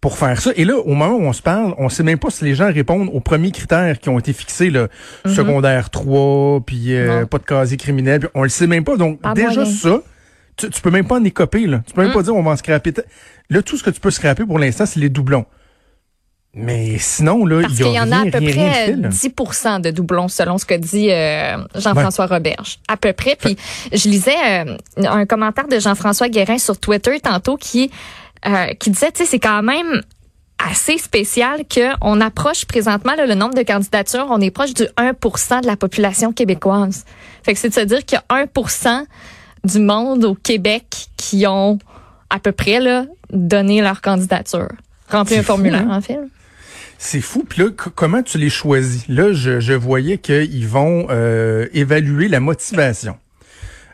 pour 0.00 0.16
faire 0.16 0.40
ça. 0.40 0.52
Et 0.56 0.64
là, 0.64 0.76
au 0.76 0.94
moment 0.94 1.16
où 1.16 1.22
on 1.22 1.32
se 1.32 1.42
parle, 1.42 1.74
on 1.78 1.88
sait 1.88 2.02
même 2.04 2.18
pas 2.18 2.30
si 2.30 2.44
les 2.44 2.54
gens 2.54 2.72
répondent 2.72 3.10
aux 3.12 3.20
premiers 3.20 3.50
critères 3.50 3.98
qui 3.98 4.08
ont 4.08 4.18
été 4.18 4.32
fixés, 4.32 4.70
là, 4.70 4.88
secondaire 5.26 5.90
3, 5.90 6.60
puis 6.64 6.94
euh, 6.96 7.26
pas 7.26 7.38
de 7.38 7.44
casier 7.44 7.76
criminel, 7.76 8.20
puis 8.20 8.28
on 8.34 8.42
le 8.44 8.48
sait 8.48 8.66
même 8.66 8.84
pas. 8.84 8.96
Donc, 8.96 9.20
Pas 9.20 9.34
déjà 9.34 9.62
moyen. 9.62 9.70
ça, 9.70 10.00
tu, 10.56 10.70
tu 10.70 10.80
peux 10.80 10.90
même 10.90 11.06
pas 11.06 11.16
en 11.16 11.24
écoper, 11.24 11.66
là. 11.66 11.82
Tu 11.86 11.92
peux 11.94 12.02
même 12.02 12.12
pas 12.12 12.22
dire 12.22 12.34
on 12.34 12.42
va 12.42 12.52
en 12.52 12.56
scraper. 12.56 12.92
Là, 13.50 13.62
tout 13.62 13.76
ce 13.76 13.82
que 13.82 13.90
tu 13.90 14.00
peux 14.00 14.10
scraper 14.10 14.44
pour 14.44 14.58
l'instant, 14.58 14.86
c'est 14.86 15.00
les 15.00 15.08
doublons. 15.08 15.46
Mais 16.60 16.98
sinon, 16.98 17.46
là, 17.46 17.62
Parce 17.62 17.74
il 17.74 17.78
y 17.78 17.82
a 17.82 17.86
qu'il 17.86 17.94
y 17.94 18.00
en 18.00 18.10
a 18.10 18.16
à 18.16 18.22
rien, 18.22 18.30
peu 18.32 18.38
rien, 18.38 18.50
rien 18.50 18.70
près 18.70 18.96
là. 18.96 19.08
10 19.08 19.32
de 19.80 19.90
doublons, 19.90 20.26
selon 20.26 20.58
ce 20.58 20.64
que 20.64 20.74
dit 20.74 21.08
euh, 21.10 21.56
Jean-François 21.76 22.26
Roberge. 22.26 22.80
À 22.88 22.96
peu 22.96 23.12
près. 23.12 23.36
Puis 23.36 23.56
je 23.92 24.08
lisais 24.08 24.64
euh, 24.66 24.76
un 24.96 25.24
commentaire 25.24 25.68
de 25.68 25.78
Jean-François 25.78 26.28
Guérin 26.28 26.58
sur 26.58 26.76
Twitter 26.78 27.20
tantôt 27.20 27.56
qui, 27.56 27.92
euh, 28.44 28.74
qui 28.74 28.90
disait, 28.90 29.12
tu 29.12 29.18
sais, 29.18 29.30
c'est 29.30 29.38
quand 29.38 29.62
même 29.62 30.02
assez 30.58 30.98
spécial 30.98 31.62
qu'on 31.72 32.20
approche 32.20 32.64
présentement 32.64 33.14
là, 33.14 33.26
le 33.26 33.34
nombre 33.34 33.54
de 33.54 33.62
candidatures, 33.62 34.26
on 34.28 34.40
est 34.40 34.50
proche 34.50 34.74
du 34.74 34.82
1% 34.96 35.62
de 35.62 35.66
la 35.66 35.76
population 35.76 36.32
québécoise. 36.32 37.04
Fait 37.44 37.54
que 37.54 37.60
c'est 37.60 37.68
de 37.68 37.74
se 37.74 37.80
dire 37.80 38.04
qu'il 38.04 38.18
y 38.18 38.34
a 38.34 38.44
1% 38.44 39.04
du 39.62 39.78
monde 39.78 40.24
au 40.24 40.34
Québec 40.34 41.06
qui 41.16 41.46
ont 41.46 41.78
à 42.30 42.40
peu 42.40 42.50
près 42.50 42.80
là, 42.80 43.04
donné 43.30 43.80
leur 43.80 44.02
candidature. 44.02 44.68
Rempli 45.08 45.36
un 45.36 45.42
formulaire, 45.44 45.86
hein? 45.88 45.98
en 45.98 46.00
fait. 46.00 46.18
C'est 47.00 47.20
fou. 47.20 47.46
Puis 47.48 47.62
là, 47.62 47.70
comment 47.70 48.22
tu 48.22 48.38
les 48.38 48.50
choisis? 48.50 49.06
Là, 49.08 49.32
je, 49.32 49.60
je 49.60 49.72
voyais 49.72 50.18
qu'ils 50.18 50.66
vont 50.66 51.06
euh, 51.10 51.66
évaluer 51.72 52.26
la 52.26 52.40
motivation. 52.40 53.16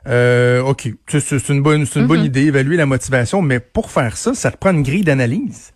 Euh, 0.07 0.61
OK, 0.63 0.89
c'est 1.09 1.49
une 1.49 1.63
bonne, 1.63 1.87
c'est 1.87 2.01
une 2.01 2.07
bonne 2.07 2.25
idée, 2.25 2.43
évaluer 2.43 2.77
la 2.77 2.87
motivation, 2.87 3.43
mais 3.43 3.61
pour 3.61 3.91
faire 3.91 4.17
ça, 4.17 4.35
ça 4.35 4.51
te 4.51 4.57
prend 4.57 4.71
une 4.71 4.83
grille 4.83 5.05
d'analyse. 5.05 5.73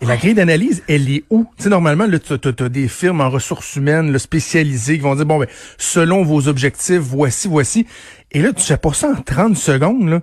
Et 0.00 0.06
la 0.06 0.16
grille 0.16 0.34
d'analyse, 0.34 0.84
elle 0.88 1.10
est 1.10 1.24
où? 1.28 1.46
Tu 1.56 1.64
sais, 1.64 1.68
normalement, 1.70 2.06
là, 2.06 2.18
tu 2.20 2.32
as, 2.32 2.68
des 2.68 2.86
firmes 2.86 3.20
en 3.20 3.30
ressources 3.30 3.74
humaines 3.74 4.12
là, 4.12 4.18
spécialisées 4.18 4.96
qui 4.96 5.02
vont 5.02 5.16
dire, 5.16 5.26
bon, 5.26 5.38
ben, 5.40 5.48
selon 5.76 6.22
vos 6.22 6.46
objectifs, 6.46 7.00
voici, 7.00 7.48
voici. 7.48 7.86
Et 8.32 8.42
là, 8.42 8.52
tu 8.52 8.62
fais 8.62 8.76
pas 8.76 8.92
ça 8.92 9.08
en 9.10 9.22
30 9.22 9.56
secondes, 9.56 10.08
là. 10.08 10.20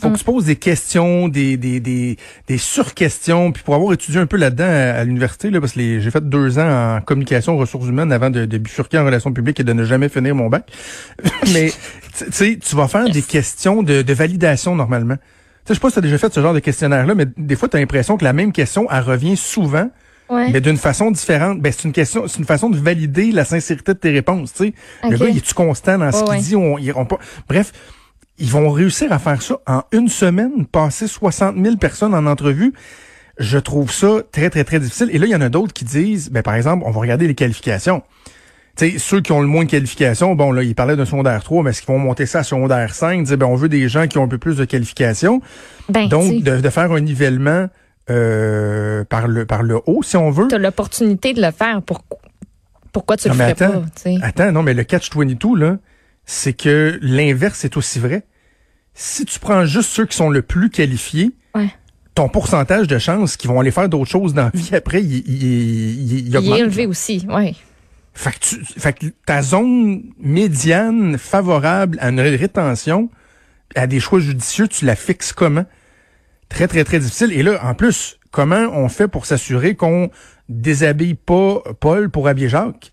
Faut 0.00 0.10
que 0.10 0.18
tu 0.18 0.24
poses 0.24 0.44
des 0.44 0.56
questions, 0.56 1.28
des, 1.28 1.56
des, 1.56 1.80
des, 1.80 2.18
des 2.46 2.58
sur-questions. 2.58 3.52
Puis 3.52 3.62
pour 3.62 3.74
avoir 3.74 3.92
étudié 3.94 4.20
un 4.20 4.26
peu 4.26 4.36
là-dedans 4.36 4.66
à, 4.66 4.98
à 4.98 5.04
l'université, 5.04 5.50
là, 5.50 5.60
parce 5.60 5.72
que 5.72 6.00
j'ai 6.00 6.10
fait 6.10 6.28
deux 6.28 6.58
ans 6.58 6.96
en 6.96 7.00
communication 7.00 7.56
ressources 7.56 7.86
humaines 7.86 8.12
avant 8.12 8.28
de, 8.28 8.44
de 8.44 8.58
bifurquer 8.58 8.98
en 8.98 9.06
relations 9.06 9.32
publiques 9.32 9.60
et 9.60 9.64
de 9.64 9.72
ne 9.72 9.84
jamais 9.84 10.08
finir 10.10 10.34
mon 10.34 10.48
bac. 10.48 10.70
Mais 11.54 11.72
tu 12.16 12.26
sais, 12.30 12.58
tu 12.58 12.76
vas 12.76 12.88
faire 12.88 13.08
des 13.08 13.22
questions 13.22 13.82
de, 13.82 14.02
de 14.02 14.12
validation 14.12 14.74
normalement. 14.74 15.16
Tu 15.16 15.20
sais, 15.20 15.68
je 15.68 15.74
sais 15.74 15.80
pas 15.80 15.88
si 15.88 15.94
tu 15.94 15.98
as 16.00 16.02
déjà 16.02 16.18
fait 16.18 16.34
ce 16.34 16.40
genre 16.40 16.54
de 16.54 16.60
questionnaire-là, 16.60 17.14
mais 17.14 17.26
des 17.36 17.54
fois, 17.54 17.68
tu 17.68 17.76
as 17.76 17.80
l'impression 17.80 18.16
que 18.16 18.24
la 18.24 18.32
même 18.32 18.52
question, 18.52 18.88
elle 18.90 19.02
revient 19.02 19.36
souvent, 19.36 19.90
Ouais. 20.30 20.50
mais 20.52 20.60
d'une 20.60 20.76
façon 20.76 21.10
différente. 21.10 21.60
Ben, 21.60 21.72
c'est 21.72 21.84
une 21.84 21.92
question, 21.92 22.28
c'est 22.28 22.38
une 22.38 22.44
façon 22.44 22.68
de 22.70 22.76
valider 22.78 23.32
la 23.32 23.44
sincérité 23.44 23.94
de 23.94 23.98
tes 23.98 24.10
réponses. 24.10 24.52
Tu 24.52 24.64
sais, 24.66 24.74
le 25.04 25.14
Ok. 25.14 25.20
gars, 25.22 25.28
il 25.30 25.36
est-tu 25.38 25.54
constant 25.54 25.98
dans 25.98 26.12
ce 26.12 26.18
Ouais, 26.18 26.22
qu'il 26.24 26.30
ouais. 26.32 26.40
dit? 26.40 26.56
On, 26.56 26.78
ils 26.78 26.92
pas? 26.92 27.18
Bref, 27.48 27.72
ils 28.38 28.50
vont 28.50 28.70
réussir 28.70 29.12
à 29.12 29.18
faire 29.18 29.40
ça 29.42 29.58
en 29.66 29.82
une 29.92 30.08
semaine, 30.08 30.66
passer 30.66 31.06
60 31.06 31.56
000 31.62 31.76
personnes 31.76 32.14
en 32.14 32.26
entrevue. 32.26 32.72
Je 33.38 33.58
trouve 33.58 33.92
ça 33.92 34.18
très, 34.32 34.50
très, 34.50 34.64
très 34.64 34.80
difficile. 34.80 35.08
Et 35.12 35.18
là, 35.18 35.26
il 35.26 35.30
y 35.30 35.36
en 35.36 35.40
a 35.40 35.48
d'autres 35.48 35.72
qui 35.72 35.84
disent, 35.84 36.30
ben, 36.30 36.42
par 36.42 36.54
exemple, 36.54 36.84
on 36.86 36.90
va 36.90 37.00
regarder 37.00 37.26
les 37.28 37.34
qualifications. 37.34 38.02
Tu 38.76 38.90
sais, 38.92 38.98
ceux 38.98 39.20
qui 39.20 39.32
ont 39.32 39.40
le 39.40 39.46
moins 39.48 39.64
de 39.64 39.70
qualifications, 39.70 40.34
bon, 40.36 40.52
là, 40.52 40.62
ils 40.62 40.74
parlaient 40.74 40.94
d'un 40.96 41.04
secondaire 41.04 41.42
3, 41.42 41.62
mais 41.64 41.70
est-ce 41.70 41.82
qu'ils 41.82 41.92
vont 41.92 41.98
monter 41.98 42.26
ça 42.26 42.40
à 42.40 42.42
secondaire 42.44 42.94
5? 42.94 43.24
Dire, 43.24 43.36
ben, 43.38 43.46
on 43.46 43.56
veut 43.56 43.68
des 43.68 43.88
gens 43.88 44.06
qui 44.06 44.18
ont 44.18 44.24
un 44.24 44.28
peu 44.28 44.38
plus 44.38 44.56
de 44.56 44.64
qualifications? 44.64 45.40
Ben, 45.88 46.08
Donc, 46.08 46.42
de 46.42 46.70
faire 46.70 46.92
un 46.92 47.00
nivellement 47.00 47.68
euh, 48.10 49.04
par 49.04 49.28
le 49.28 49.44
par 49.46 49.62
le 49.62 49.80
haut, 49.86 50.02
si 50.02 50.16
on 50.16 50.30
veut. 50.30 50.48
as 50.52 50.58
l'opportunité 50.58 51.32
de 51.34 51.42
le 51.42 51.50
faire. 51.50 51.82
Pourquoi, 51.82 52.18
pourquoi 52.92 53.16
tu 53.16 53.28
Non, 53.28 53.34
le 53.34 53.38
mais 53.38 53.54
ferais 53.54 53.64
attends, 53.66 53.80
pas? 53.80 53.86
tu 53.96 54.02
sais? 54.02 54.16
Attends, 54.22 54.52
non, 54.52 54.62
mais 54.62 54.74
le 54.74 54.84
catch 54.84 55.10
22, 55.14 55.56
là, 55.56 55.78
c'est 56.24 56.52
que 56.54 56.98
l'inverse 57.02 57.64
est 57.64 57.76
aussi 57.76 57.98
vrai. 57.98 58.24
Si 58.94 59.24
tu 59.24 59.38
prends 59.38 59.64
juste 59.64 59.90
ceux 59.90 60.06
qui 60.06 60.16
sont 60.16 60.30
le 60.30 60.42
plus 60.42 60.70
qualifiés, 60.70 61.32
Ouais. 61.54 61.68
ton 62.14 62.28
pourcentage 62.28 62.86
de 62.88 62.98
chances 62.98 63.36
qu'ils 63.36 63.48
vont 63.50 63.60
aller 63.60 63.70
faire 63.70 63.88
d'autres 63.88 64.10
choses 64.10 64.34
dans 64.34 64.44
la 64.44 64.50
vie 64.52 64.74
après, 64.74 65.02
il, 65.02 65.16
il, 65.28 65.42
il, 65.42 66.12
il 66.18 66.28
Il 66.28 66.36
augmente. 66.36 66.58
est 66.58 66.60
élevé 66.60 66.86
aussi, 66.86 67.26
oui. 67.30 67.56
Fait 68.14 68.32
que, 68.32 68.38
tu, 68.40 68.56
fait 68.64 68.92
que 68.94 69.06
ta 69.26 69.42
zone 69.42 70.02
médiane 70.18 71.18
favorable 71.18 71.98
à 72.00 72.08
une 72.08 72.20
rétention, 72.20 73.08
à 73.76 73.86
des 73.86 74.00
choix 74.00 74.18
judicieux, 74.18 74.66
tu 74.66 74.84
la 74.84 74.96
fixes 74.96 75.32
comment? 75.32 75.64
Très, 76.48 76.68
très, 76.68 76.84
très 76.84 76.98
difficile. 76.98 77.32
Et 77.32 77.42
là, 77.42 77.60
en 77.64 77.74
plus, 77.74 78.18
comment 78.30 78.66
on 78.72 78.88
fait 78.88 79.08
pour 79.08 79.26
s'assurer 79.26 79.74
qu'on 79.74 80.10
déshabille 80.48 81.14
pas 81.14 81.62
Paul 81.80 82.10
pour 82.10 82.26
habiller 82.28 82.48
Jacques? 82.48 82.90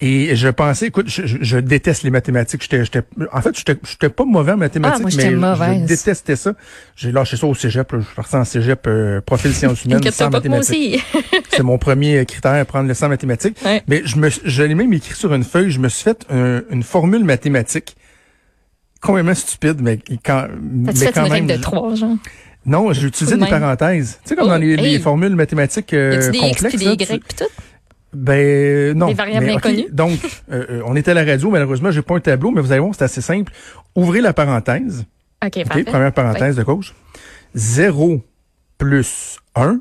Et 0.00 0.34
je 0.36 0.48
pensais, 0.48 0.88
écoute, 0.88 1.08
je, 1.08 1.24
je- 1.24 1.38
je 1.40 1.56
déteste 1.56 2.02
les 2.02 2.10
mathématiques. 2.10 2.60
J'étais, 2.62 2.84
j'étais, 2.84 3.02
en 3.32 3.40
fait, 3.40 3.56
j'étais, 3.56 3.76
j'étais 3.88 4.08
pas 4.10 4.24
mauvais 4.24 4.52
en 4.52 4.56
mathématiques, 4.58 4.96
Ah, 4.98 5.00
moi, 5.02 5.08
j'étais 5.10 5.30
mais 5.30 5.36
mauvaise. 5.36 5.82
je 5.82 5.86
détestais 5.86 6.36
ça. 6.36 6.52
J'ai 6.96 7.12
lâché 7.12 7.36
ça 7.38 7.46
au 7.46 7.54
cégep. 7.54 7.90
là. 7.92 8.00
Je 8.00 8.04
suis 8.04 8.14
parti 8.14 8.36
en 8.36 8.44
cégep 8.44 8.86
euh, 8.86 9.20
profil 9.22 9.54
sciences 9.54 9.84
humaines 9.84 10.02
sans 10.10 10.28
mathématiques. 10.30 11.02
C'est 11.50 11.62
mon 11.62 11.78
premier 11.78 12.26
critère, 12.26 12.66
prendre 12.66 12.88
le 12.88 12.92
sans 12.94 13.08
mathématiques. 13.08 13.56
Ouais. 13.64 13.82
Mais 13.86 14.02
je 14.04 14.16
me, 14.18 14.28
je 14.28 14.62
l'ai 14.64 14.74
même 14.74 14.92
écrit 14.92 15.14
sur 15.14 15.32
une 15.32 15.44
feuille. 15.44 15.70
Je 15.70 15.78
me 15.78 15.88
suis 15.88 16.02
fait 16.02 16.26
un- 16.28 16.62
une 16.70 16.82
formule 16.82 17.24
mathématique 17.24 17.96
complètement 19.00 19.34
stupide, 19.34 19.80
mais 19.80 19.98
quand, 20.24 20.48
mais 20.60 20.92
quand 20.92 21.16
une 21.16 21.22
même. 21.22 21.32
règle 21.32 21.46
de 21.56 21.56
trois, 21.62 21.94
genre? 21.94 22.16
Non, 22.66 22.92
j'utilisais 22.92 23.34
Tout 23.36 23.40
de 23.40 23.44
des 23.44 23.50
parenthèses. 23.50 24.18
Tu 24.22 24.30
sais, 24.30 24.36
comme 24.36 24.46
Oh, 24.46 24.50
dans 24.50 24.56
les, 24.56 24.76
les 24.76 24.98
formules 24.98 25.34
mathématiques 25.36 25.92
euh, 25.92 26.30
des 26.30 26.38
X 26.38 26.40
complexes. 26.40 26.62
là, 26.62 26.70
des 26.70 27.06
tu- 27.06 27.14
Y 27.14 27.24
puis 27.24 27.36
tout? 27.36 27.44
ben 28.12 28.96
non. 28.96 29.08
Des 29.08 29.14
variables 29.14 29.46
Mais, 29.46 29.54
inconnues? 29.54 29.86
Donc, 29.90 30.20
euh, 30.52 30.64
euh, 30.70 30.82
on 30.86 30.94
était 30.96 31.10
à 31.10 31.14
la 31.14 31.24
radio, 31.24 31.50
malheureusement, 31.50 31.90
j'ai 31.90 32.00
pas 32.02 32.14
un 32.16 32.20
tableau, 32.20 32.50
mais 32.52 32.60
vous 32.60 32.70
allez 32.70 32.80
voir, 32.80 32.94
c'est 32.96 33.04
assez 33.04 33.20
simple. 33.20 33.52
Ouvrez 33.96 34.20
la 34.20 34.32
parenthèse. 34.32 35.04
OK, 35.44 35.52
OK, 35.56 35.64
parfait. 35.66 35.84
première 35.84 36.12
parenthèse 36.12 36.56
de 36.56 36.62
gauche. 36.62 36.94
0 37.54 38.22
plus 38.78 39.38
1. 39.56 39.80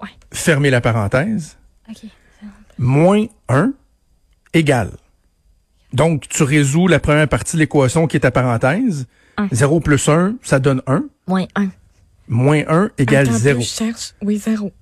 Ouais. 0.00 0.08
Fermez 0.32 0.70
la 0.70 0.80
parenthèse. 0.80 1.56
OK. 1.90 2.08
Moins 2.78 3.24
1 3.48 3.72
égale. 4.54 4.90
Donc, 5.92 6.28
tu 6.28 6.42
résous 6.42 6.88
la 6.88 6.98
première 7.00 7.28
partie 7.28 7.56
de 7.56 7.60
l'équation 7.62 8.06
qui 8.06 8.16
est 8.16 8.20
ta 8.20 8.30
parenthèse. 8.30 9.06
Un. 9.38 9.48
0 9.50 9.80
plus 9.80 10.08
1, 10.08 10.36
ça 10.42 10.58
donne 10.58 10.82
1. 10.86 11.04
Moins 11.26 11.46
un. 11.56 11.68
Moins 12.32 12.62
1 12.66 12.90
égale 12.98 13.26
Attends 13.26 13.30
un 13.30 13.38
peu, 13.38 13.42
0. 13.42 13.60
Je 13.60 13.66
cherche. 13.66 14.14
Oui, 14.22 14.38
zéro. 14.38 14.72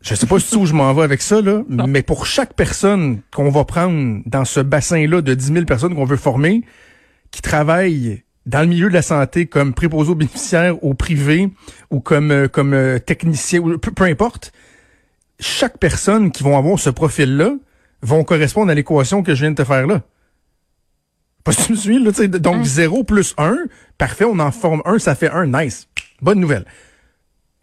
Je 0.00 0.14
sais 0.14 0.26
pas 0.26 0.38
si 0.38 0.56
où 0.56 0.66
je 0.66 0.74
m'en 0.74 0.92
vais 0.92 1.02
avec 1.02 1.22
ça, 1.22 1.40
là, 1.40 1.62
mais 1.68 2.02
pour 2.02 2.26
chaque 2.26 2.54
personne 2.54 3.20
qu'on 3.34 3.48
va 3.48 3.64
prendre 3.64 4.22
dans 4.26 4.44
ce 4.44 4.60
bassin-là 4.60 5.22
de 5.22 5.34
10 5.34 5.52
000 5.52 5.64
personnes 5.64 5.94
qu'on 5.94 6.04
veut 6.04 6.16
former, 6.16 6.62
qui 7.30 7.42
travaillent 7.42 8.22
dans 8.44 8.60
le 8.60 8.66
milieu 8.66 8.88
de 8.88 8.94
la 8.94 9.02
santé 9.02 9.46
comme 9.46 9.72
préposé 9.72 10.10
aux 10.10 10.14
bénéficiaires, 10.14 10.82
au 10.84 10.94
privé, 10.94 11.48
ou 11.90 12.00
comme, 12.00 12.30
euh, 12.30 12.48
comme 12.48 12.74
euh, 12.74 12.98
technicien, 12.98 13.60
ou 13.60 13.78
peu, 13.78 13.90
peu 13.90 14.04
importe, 14.04 14.52
chaque 15.40 15.78
personne 15.78 16.30
qui 16.30 16.42
vont 16.42 16.56
avoir 16.56 16.78
ce 16.78 16.90
profil-là 16.90 17.54
vont 18.02 18.24
correspondre 18.24 18.70
à 18.70 18.74
l'équation 18.74 19.22
que 19.22 19.34
je 19.34 19.40
viens 19.40 19.50
de 19.50 19.56
te 19.56 19.64
faire 19.64 19.86
là. 19.86 20.02
Pas 21.44 21.52
si 21.52 21.66
tu 21.66 21.72
me 21.72 21.76
suis, 21.76 22.02
là, 22.02 22.10
tu 22.10 22.18
sais, 22.18 22.28
donc 22.28 22.56
Ouais. 22.56 22.64
0 22.64 23.04
plus 23.04 23.34
1, 23.38 23.56
parfait, 23.98 24.24
on 24.24 24.38
en 24.40 24.50
forme 24.50 24.82
1, 24.84 24.98
ça 24.98 25.14
fait 25.14 25.30
1, 25.30 25.46
nice. 25.46 25.88
Bonne 26.20 26.40
nouvelle 26.40 26.64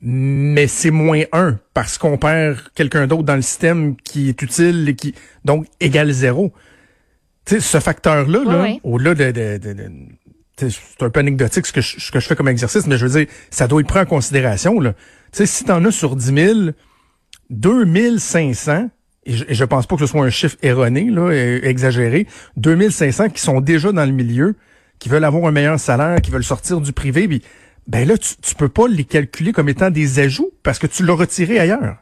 mais 0.06 0.68
c'est 0.68 0.92
moins 0.92 1.22
1 1.32 1.58
parce 1.74 1.98
qu'on 1.98 2.18
perd 2.18 2.58
quelqu'un 2.76 3.08
d'autre 3.08 3.24
dans 3.24 3.36
le 3.38 3.42
système 3.42 3.96
qui 3.96 4.28
est 4.30 4.42
utile 4.42 4.88
et 4.90 4.96
qui 4.96 5.16
donc 5.46 5.66
égale 5.80 6.12
zéro. 6.12 6.54
Tu 7.46 7.56
sais, 7.56 7.60
ce 7.62 7.80
facteur-là, 7.80 8.40
là, 8.46 8.52
au-delà 8.84 9.16
de, 9.16 9.32
de, 9.32 9.58
de- 9.58 9.74
de- 9.74 9.92
tu 10.58 10.70
c'est 10.70 11.04
un 11.04 11.10
peu 11.10 11.20
anecdotique 11.22 11.66
ce 11.66 11.74
que, 11.74 11.82
je, 11.82 12.00
ce 12.00 12.12
que 12.12 12.20
je 12.20 12.28
fais 12.28 12.36
comme 12.36 12.48
exercice, 12.48 12.86
mais 12.86 12.98
je 12.98 13.06
veux 13.08 13.20
dire, 13.20 13.28
ça 13.50 13.68
doit 13.68 13.82
être 13.82 13.88
pris 13.88 14.00
en 14.00 14.06
considération. 14.06 14.80
Là. 14.80 14.94
Tu 15.32 15.38
sais, 15.40 15.46
si 15.46 15.64
t'en 15.64 15.84
as 15.86 15.92
sur 15.92 16.16
10 16.16 16.26
000, 16.26 16.60
2500, 17.50 18.90
et 19.26 19.34
je, 19.34 19.46
et 19.48 19.54
je 19.54 19.64
pense 19.64 19.88
pas 19.88 19.96
que 19.96 20.02
ce 20.02 20.08
soit 20.08 20.24
un 20.26 20.30
chiffre 20.30 20.58
erroné, 20.62 21.10
là, 21.10 21.32
exagéré, 21.32 22.28
2500 22.58 23.30
qui 23.30 23.42
sont 23.42 23.62
déjà 23.62 23.92
dans 23.92 24.06
le 24.06 24.12
milieu, 24.12 24.56
qui 25.00 25.10
veulent 25.10 25.24
avoir 25.24 25.46
un 25.46 25.52
meilleur 25.52 25.80
salaire, 25.80 26.22
qui 26.22 26.30
veulent 26.32 26.44
sortir 26.44 26.82
du 26.82 26.94
privé, 26.94 27.28
puis 27.28 27.42
ben 27.88 28.08
là, 28.08 28.18
tu, 28.18 28.36
tu 28.42 28.56
peux 28.56 28.70
pas 28.70 28.88
les 28.88 29.04
calculer 29.04 29.52
comme 29.52 29.70
étant 29.70 29.90
des 29.90 30.20
ajouts 30.20 30.52
parce 30.64 30.80
que 30.80 30.88
tu 30.88 31.06
l'as 31.06 31.16
retiré 31.16 31.60
ailleurs. 31.60 31.98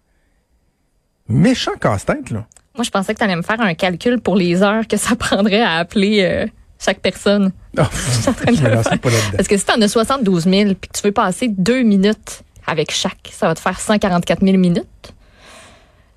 Méchant 1.27 1.71
casse-tête, 1.79 2.29
là. 2.29 2.45
Moi, 2.75 2.83
je 2.83 2.89
pensais 2.89 3.13
que 3.13 3.19
tu 3.19 3.23
allais 3.23 3.35
me 3.35 3.41
faire 3.41 3.59
un 3.59 3.73
calcul 3.73 4.19
pour 4.19 4.35
les 4.35 4.63
heures 4.63 4.88
que 4.88 4.97
ça 4.97 5.15
prendrait 5.19 5.61
à 5.61 5.75
appeler 5.75 6.21
euh, 6.23 6.47
chaque 6.79 7.00
personne. 7.00 7.51
De 7.73 7.83
je 7.83 8.63
me 8.63 8.97
pas. 8.97 9.09
Parce 9.35 9.47
que 9.47 9.57
si 9.57 9.65
tu 9.65 9.71
en 9.71 9.81
as 9.81 9.88
72 9.88 10.43
000 10.43 10.73
puis 10.75 10.89
que 10.89 10.97
tu 11.00 11.03
veux 11.03 11.11
passer 11.11 11.47
deux 11.47 11.83
minutes 11.83 12.43
avec 12.67 12.91
chaque, 12.91 13.29
ça 13.31 13.47
va 13.47 13.55
te 13.55 13.59
faire 13.59 13.79
144 13.79 14.43
000 14.43 14.57
minutes. 14.57 15.13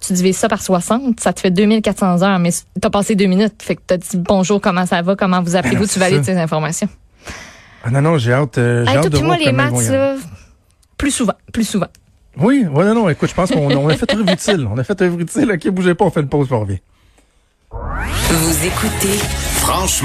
Tu 0.01 0.13
divises 0.13 0.37
ça 0.37 0.49
par 0.49 0.61
60, 0.61 1.19
ça 1.19 1.33
te 1.33 1.41
fait 1.41 1.51
2400 1.51 2.23
heures, 2.23 2.39
mais 2.39 2.51
tu 2.53 2.87
as 2.87 2.91
passé 2.91 3.15
deux 3.15 3.27
minutes. 3.27 3.63
Fait 3.63 3.77
que 3.77 3.81
tu 3.87 3.95
as 3.95 3.97
dit 3.97 4.17
bonjour, 4.17 4.61
comment 4.61 4.85
ça 4.85 5.01
va, 5.01 5.17
comment 5.17 5.41
vous 5.41 5.57
appelez-vous, 5.57 5.77
Ben 5.77 5.87
non, 5.87 5.93
tu 5.93 5.99
valides 5.99 6.25
ces 6.25 6.37
informations. 6.37 6.89
Ah 7.85 7.91
non, 7.91 8.01
non, 8.01 8.19
j'ai 8.19 8.33
hâte, 8.33 8.57
euh, 8.59 8.85
j'ai 8.87 8.91
Hey, 8.93 8.97
hâte 8.99 9.05
de 9.05 9.11
puis 9.11 9.19
moi, 9.27 9.37
voir 9.37 9.39
les 9.39 9.45
comment 9.47 9.63
ils 9.65 9.71
vont 9.71 9.77
maths, 9.77 9.85
y 9.85 9.89
aller. 9.89 9.97
là, 9.99 10.17
plus 10.97 11.11
souvent, 11.11 11.35
plus 11.53 11.65
souvent. 11.69 11.89
Oui, 12.39 12.67
ouais, 12.69 12.85
non, 12.85 12.95
non, 12.95 13.09
écoute, 13.11 13.29
je 13.29 13.35
pense 13.35 13.51
qu'on 13.51 13.71
on 13.71 13.89
a 13.89 13.97
fait 13.97 14.13
œuvre 14.13 14.29
utile. 14.33 14.67
On 14.73 14.79
a 14.79 14.85
fait 14.85 15.01
œuvre 15.03 15.21
utile. 15.21 15.53
OK, 15.53 15.69
bougez 15.69 15.95
pas, 15.95 16.05
on 16.07 16.11
fait 16.11 16.21
une 16.21 16.29
pause 16.29 16.49
pour 16.49 16.61
revient. 16.61 16.81
Vous 17.71 18.67
écoutez 18.67 19.19
Franchement. 19.59 19.87